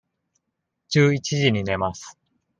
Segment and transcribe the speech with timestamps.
[0.89, 2.17] 十一時に寝ます。